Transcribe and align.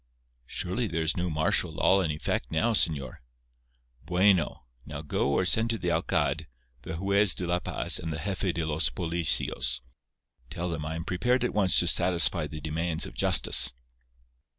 "Surely 0.47 0.87
there 0.87 1.03
is 1.03 1.15
no 1.15 1.29
martial 1.29 1.71
law 1.73 2.01
in 2.01 2.09
effect 2.09 2.49
now, 2.49 2.73
señor." 2.73 3.17
"Bueno. 4.03 4.65
Now 4.83 5.03
go 5.03 5.29
or 5.33 5.45
send 5.45 5.69
to 5.69 5.77
the 5.77 5.91
alcalde, 5.91 6.47
the 6.81 6.97
Jues 6.97 7.35
de 7.35 7.45
la 7.45 7.59
Paz 7.59 7.99
and 7.99 8.11
the 8.11 8.17
Jefe 8.23 8.51
de 8.51 8.65
los 8.65 8.89
Policios. 8.89 9.81
Tell 10.49 10.69
them 10.71 10.87
I 10.87 10.95
am 10.95 11.05
prepared 11.05 11.43
at 11.43 11.53
once 11.53 11.77
to 11.77 11.87
satisfy 11.87 12.47
the 12.47 12.59
demands 12.59 13.05
of 13.05 13.13
justice." 13.13 13.73